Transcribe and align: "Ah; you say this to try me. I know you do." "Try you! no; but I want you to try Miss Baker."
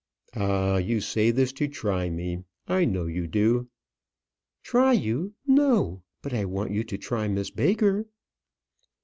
"Ah; 0.35 0.77
you 0.77 0.99
say 0.99 1.29
this 1.29 1.53
to 1.53 1.67
try 1.67 2.09
me. 2.09 2.43
I 2.67 2.85
know 2.85 3.05
you 3.05 3.27
do." 3.27 3.69
"Try 4.63 4.93
you! 4.93 5.35
no; 5.45 6.01
but 6.23 6.33
I 6.33 6.43
want 6.45 6.71
you 6.71 6.83
to 6.83 6.97
try 6.97 7.27
Miss 7.27 7.51
Baker." 7.51 8.07